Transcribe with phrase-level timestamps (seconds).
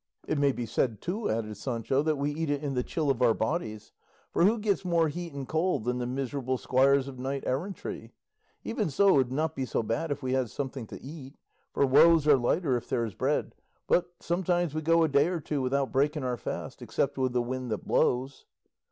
[0.27, 3.21] "It may be said, too," added Sancho, "that we eat it in the chill of
[3.21, 3.91] our bodies;
[4.31, 8.11] for who gets more heat and cold than the miserable squires of knight errantry?
[8.63, 11.35] Even so it would not be so bad if we had something to eat,
[11.71, 13.53] for woes are lighter if there's bread;
[13.85, 17.39] but sometimes we go a day or two without breaking our fast, except with the
[17.43, 18.47] wind that blows."